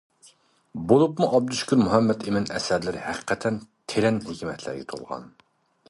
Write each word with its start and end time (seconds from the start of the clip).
بولۇپمۇ 0.91 1.27
ئابدۇشۈكۈر 1.35 1.79
مۇھەممەتئىمىن 1.81 2.49
ئەسەرلىرى 2.57 3.05
ھەقىقەتەن 3.11 3.61
تېرەن 3.95 4.19
ھېكمەتلەرگە 4.31 4.93
تولغان. 4.95 5.35